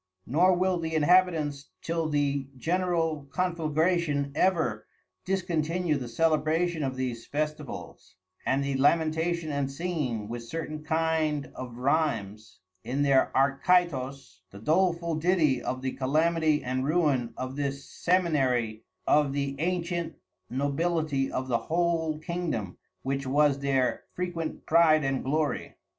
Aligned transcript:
Nor 0.25 0.55
will 0.55 0.79
the 0.79 0.95
Inhabitants 0.95 1.69
till 1.83 2.09
the 2.09 2.47
General 2.57 3.27
conflagration 3.29 4.31
ever 4.33 4.87
discontinue 5.25 5.95
the 5.95 6.07
Celebration 6.07 6.81
of 6.81 6.95
these 6.95 7.27
Festivals, 7.27 8.15
and 8.43 8.63
the 8.63 8.73
Lamentation 8.77 9.51
and 9.51 9.71
Singing 9.71 10.27
with 10.27 10.41
certain 10.43 10.83
kind 10.83 11.51
of 11.53 11.75
Rhythmes 11.77 12.57
in 12.83 13.03
their 13.03 13.31
Arcytos, 13.35 14.39
the 14.49 14.57
doleful 14.57 15.17
ditty 15.19 15.61
of 15.61 15.83
the 15.83 15.91
Calamity 15.91 16.63
and 16.63 16.83
Ruin 16.83 17.35
of 17.37 17.55
this 17.55 17.87
Seminary 17.87 18.81
of 19.05 19.33
the 19.33 19.55
antient 19.59 20.15
Nobility 20.49 21.31
of 21.31 21.47
the 21.47 21.59
whole 21.59 22.17
Kingdom, 22.17 22.75
which 23.03 23.27
was 23.27 23.59
their 23.59 24.05
frequent 24.15 24.65
Pride 24.65 25.03
and 25.03 25.23
Glory. 25.23 25.75